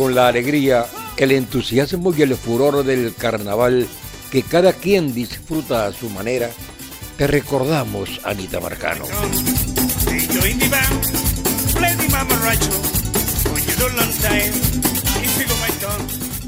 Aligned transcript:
con 0.00 0.14
la 0.14 0.28
alegría, 0.28 0.86
el 1.18 1.30
entusiasmo 1.30 2.14
y 2.16 2.22
el 2.22 2.34
furor 2.34 2.84
del 2.84 3.14
carnaval 3.14 3.86
que 4.32 4.42
cada 4.42 4.72
quien 4.72 5.12
disfruta 5.12 5.84
a 5.84 5.92
su 5.92 6.08
manera, 6.08 6.48
te 7.18 7.26
recordamos, 7.26 8.18
Anita 8.24 8.60
Marcano. 8.60 9.04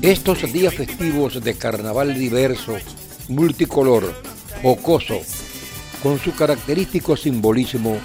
Estos 0.00 0.50
días 0.50 0.72
festivos 0.72 1.44
de 1.44 1.54
carnaval 1.54 2.14
diverso, 2.14 2.78
multicolor, 3.28 4.14
jocoso, 4.62 5.20
con 6.02 6.18
su 6.18 6.34
característico 6.34 7.18
simbolismo, 7.18 7.98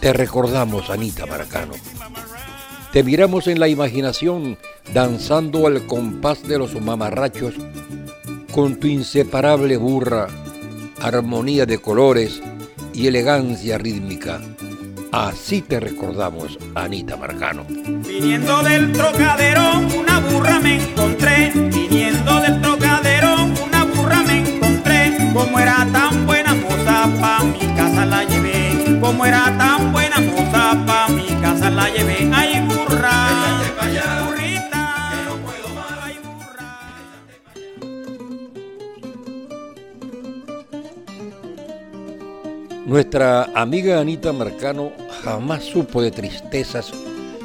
te 0.00 0.12
recordamos, 0.12 0.90
Anita 0.90 1.24
Marcano. 1.24 1.74
Te 2.96 3.02
miramos 3.02 3.46
en 3.46 3.60
la 3.60 3.68
imaginación 3.68 4.56
danzando 4.94 5.66
al 5.66 5.84
compás 5.84 6.48
de 6.48 6.56
los 6.56 6.80
mamarrachos 6.80 7.52
con 8.50 8.76
tu 8.76 8.86
inseparable 8.86 9.76
burra, 9.76 10.28
armonía 11.02 11.66
de 11.66 11.76
colores 11.76 12.40
y 12.94 13.06
elegancia 13.06 13.76
rítmica. 13.76 14.40
Así 15.12 15.60
te 15.60 15.78
recordamos, 15.78 16.58
Anita 16.74 17.18
Marcano. 17.18 17.66
Viniendo 17.68 18.62
del 18.62 18.90
trocadero, 18.92 19.78
una 19.94 20.20
burra 20.20 20.58
me 20.60 20.82
encontré. 20.82 21.52
Viniendo 21.54 22.40
del 22.40 22.62
trocadero, 22.62 23.44
una 23.62 23.84
burra 23.84 24.22
me 24.22 24.38
encontré. 24.38 25.18
Como 25.34 25.60
era 25.60 25.86
tan 25.92 26.26
buena 26.26 26.54
moza, 26.54 27.10
pa' 27.20 27.44
mi 27.44 27.76
casa 27.76 28.06
la 28.06 28.24
llevé. 28.24 28.98
Como 29.02 29.26
era 29.26 29.54
tan 29.58 29.92
buena 29.92 30.05
Nuestra 42.96 43.50
amiga 43.54 44.00
Anita 44.00 44.32
Marcano 44.32 44.90
jamás 45.22 45.64
supo 45.64 46.00
de 46.00 46.10
tristezas 46.10 46.92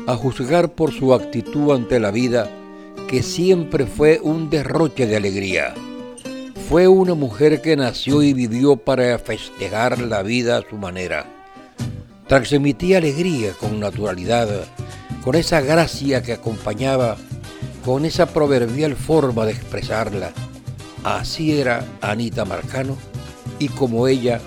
a 0.08 0.16
juzgar 0.16 0.72
por 0.72 0.94
su 0.94 1.14
actitud 1.14 1.74
ante 1.76 2.00
la 2.00 2.10
vida, 2.10 2.50
que 3.10 3.22
siempre 3.22 3.86
fue 3.86 4.22
un 4.24 4.50
derroche 4.50 5.08
de 5.08 5.18
alegría. 5.18 5.74
Fue 6.70 6.88
una 6.88 7.16
mujer 7.16 7.62
que 7.62 7.76
nació 7.76 8.24
y 8.24 8.32
vivió 8.32 8.78
para 8.78 9.20
festejar 9.20 10.00
la 10.00 10.24
vida 10.24 10.56
a 10.56 10.64
su 10.70 10.78
manera. 10.78 11.26
Transmitía 12.28 13.00
alegría 13.00 13.52
con 13.52 13.78
naturalidad, 13.78 14.48
con 15.22 15.36
esa 15.36 15.60
gracia 15.60 16.24
que 16.24 16.32
acompañaba, 16.32 17.18
con 17.84 18.06
esa 18.06 18.26
proverbial 18.28 18.96
forma 18.96 19.46
de 19.46 19.52
expresarla. 19.52 20.32
Así 21.04 21.60
era 21.60 21.84
Anita 22.00 22.46
Marcano 22.46 22.96
y 23.60 23.68
como 23.68 24.08
ella 24.08 24.40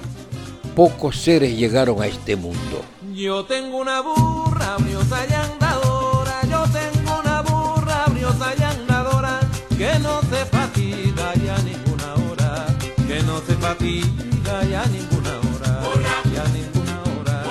pocos 0.74 1.16
seres 1.20 1.56
llegaron 1.56 2.02
a 2.02 2.06
este 2.06 2.36
mundo. 2.36 2.84
Yo 3.14 3.44
tengo 3.44 3.78
una 3.78 4.00
burra 4.00 4.76
briosa 4.78 5.24
y 5.28 5.32
andadora, 5.32 6.40
yo 6.50 6.64
tengo 6.72 7.20
una 7.20 7.42
burra 7.42 8.04
briosa 8.08 8.52
y 8.58 8.62
andadora, 8.62 9.40
que 9.78 9.98
no 10.00 10.20
se 10.22 10.44
fatiga 10.46 11.34
ya 11.34 11.56
ninguna 11.58 12.14
hora, 12.14 12.66
que 13.06 13.22
no 13.22 13.38
se 13.40 13.54
fatiga 13.54 14.64
ya 14.68 14.84
ninguna 14.86 15.38
hora, 15.38 16.22
ya 16.34 16.44
ninguna 16.48 17.00
hora, 17.02 17.44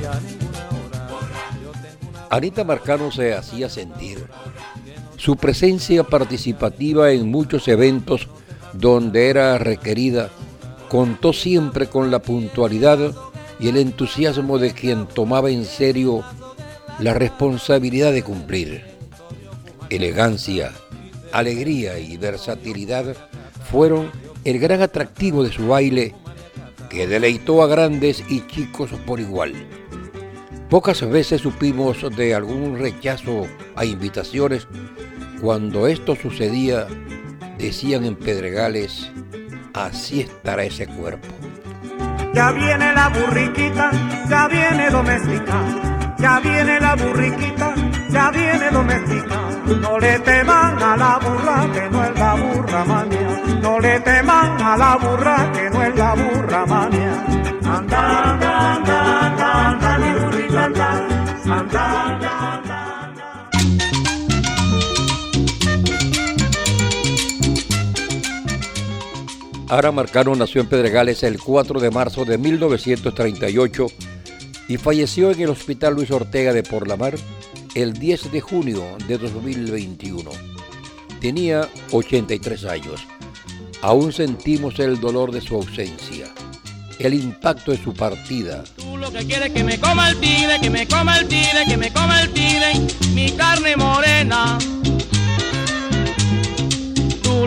ya 0.00 0.20
ninguna 0.20 0.68
hora. 0.68 2.26
Anita 2.30 2.64
Marcano 2.64 3.10
se 3.10 3.34
hacía 3.34 3.68
sentir. 3.68 4.26
Su 5.16 5.36
presencia 5.36 6.02
participativa 6.02 7.10
en 7.12 7.30
muchos 7.30 7.68
eventos 7.68 8.28
donde 8.72 9.28
era 9.28 9.58
requerida 9.58 10.30
contó 10.90 11.32
siempre 11.32 11.86
con 11.86 12.10
la 12.10 12.18
puntualidad 12.18 13.14
y 13.60 13.68
el 13.68 13.76
entusiasmo 13.76 14.58
de 14.58 14.72
quien 14.72 15.06
tomaba 15.06 15.48
en 15.48 15.64
serio 15.64 16.24
la 16.98 17.14
responsabilidad 17.14 18.12
de 18.12 18.24
cumplir. 18.24 18.84
Elegancia, 19.88 20.72
alegría 21.30 22.00
y 22.00 22.16
versatilidad 22.16 23.14
fueron 23.70 24.10
el 24.44 24.58
gran 24.58 24.82
atractivo 24.82 25.44
de 25.44 25.52
su 25.52 25.68
baile 25.68 26.12
que 26.88 27.06
deleitó 27.06 27.62
a 27.62 27.68
grandes 27.68 28.24
y 28.28 28.44
chicos 28.48 28.90
por 29.06 29.20
igual. 29.20 29.52
Pocas 30.68 31.08
veces 31.08 31.40
supimos 31.40 32.04
de 32.16 32.34
algún 32.34 32.80
rechazo 32.80 33.46
a 33.76 33.84
invitaciones. 33.84 34.66
Cuando 35.40 35.86
esto 35.86 36.16
sucedía, 36.16 36.88
decían 37.58 38.04
en 38.04 38.16
Pedregales, 38.16 39.08
así 39.74 40.22
estará 40.22 40.64
ese 40.64 40.86
cuerpo. 40.86 41.28
Ya 42.34 42.52
viene 42.52 42.92
la 42.92 43.08
burriquita, 43.08 43.90
ya 44.28 44.48
viene 44.48 44.90
doméstica, 44.90 45.60
ya 46.18 46.40
viene 46.40 46.80
la 46.80 46.94
burriquita, 46.94 47.74
ya 48.08 48.30
viene 48.30 48.70
doméstica. 48.70 49.36
No 49.80 49.98
le 49.98 50.18
teman 50.20 50.82
a 50.82 50.96
la 50.96 51.18
burra 51.18 51.72
que 51.72 51.88
no 51.90 52.04
es 52.04 52.18
la 52.18 52.34
burra 52.34 52.84
mania, 52.84 53.42
no 53.62 53.78
le 53.80 54.00
teman 54.00 54.62
a 54.62 54.76
la 54.76 54.96
burra 54.96 55.52
que 55.52 55.69
Ara 69.70 69.92
Marcano 69.92 70.34
nació 70.34 70.62
en 70.62 70.66
Pedregales 70.66 71.22
el 71.22 71.38
4 71.38 71.78
de 71.78 71.92
marzo 71.92 72.24
de 72.24 72.38
1938 72.38 73.86
y 74.66 74.76
falleció 74.78 75.30
en 75.30 75.42
el 75.42 75.50
Hospital 75.50 75.94
Luis 75.94 76.10
Ortega 76.10 76.52
de 76.52 76.64
Porlamar 76.64 77.14
el 77.76 77.92
10 77.92 78.32
de 78.32 78.40
junio 78.40 78.82
de 79.06 79.16
2021. 79.16 80.28
Tenía 81.20 81.68
83 81.92 82.64
años. 82.64 83.06
Aún 83.80 84.12
sentimos 84.12 84.76
el 84.80 84.98
dolor 84.98 85.30
de 85.30 85.40
su 85.40 85.54
ausencia, 85.54 86.26
el 86.98 87.14
impacto 87.14 87.70
de 87.70 87.78
su 87.78 87.94
partida. 87.94 88.64
Tú 88.74 88.96
lo 88.96 89.12
que 89.12 89.24
quieres 89.24 89.52
que 89.52 89.62
me 89.62 89.78
coma 89.78 90.10
el 90.10 90.18
tigre, 90.18 90.58
que 90.60 90.68
me 90.68 90.88
coma 90.88 91.16
el 91.16 91.28
tigre, 91.28 91.64
que 91.68 91.76
me 91.76 91.92
coma 91.92 92.22
el 92.22 92.30
tigre, 92.32 92.72
mi 93.14 93.30
carne 93.30 93.76
morena 93.76 94.58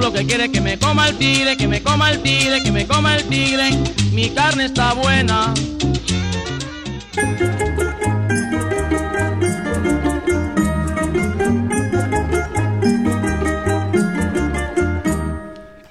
lo 0.03 0.11
que 0.11 0.25
quiere 0.25 0.51
que 0.51 0.59
me 0.59 0.77
coma 0.77 1.07
el 1.07 1.17
tigre, 1.17 1.55
que 1.55 1.65
me 1.65 1.81
coma 1.81 2.11
el 2.11 2.21
tigre, 2.21 2.61
que 2.61 2.73
me 2.73 2.85
coma 2.85 3.15
el 3.15 3.23
tigre, 3.23 3.69
mi 4.11 4.29
carne 4.31 4.65
está 4.65 4.93
buena. 4.93 5.53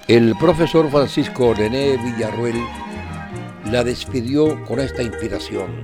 El 0.07 0.35
profesor 0.37 0.91
Francisco 0.91 1.55
René 1.55 1.97
Villarruel 1.97 2.61
la 3.71 3.83
despidió 3.83 4.63
con 4.65 4.79
esta 4.79 5.01
inspiración. 5.01 5.81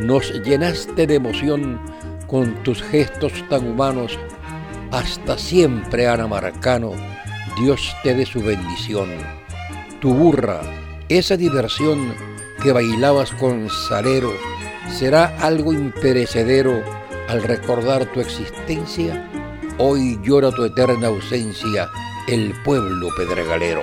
Nos 0.00 0.32
llenaste 0.44 1.06
de 1.06 1.16
emoción 1.16 1.78
con 2.26 2.54
tus 2.62 2.82
gestos 2.82 3.46
tan 3.50 3.68
humanos. 3.68 4.18
Hasta 4.90 5.36
siempre, 5.36 6.08
Ana 6.08 6.26
Marcano 6.26 7.19
Dios 7.60 7.94
te 8.02 8.14
dé 8.14 8.24
su 8.24 8.42
bendición. 8.42 9.10
Tu 10.00 10.14
burra, 10.14 10.62
esa 11.10 11.36
diversión 11.36 12.14
que 12.62 12.72
bailabas 12.72 13.32
con 13.32 13.68
salero, 13.68 14.32
será 14.88 15.36
algo 15.40 15.74
imperecedero 15.74 16.82
al 17.28 17.42
recordar 17.42 18.06
tu 18.06 18.20
existencia. 18.20 19.28
Hoy 19.76 20.18
llora 20.22 20.50
tu 20.50 20.64
eterna 20.64 21.08
ausencia 21.08 21.90
el 22.28 22.54
pueblo 22.62 23.08
pedregalero. 23.14 23.82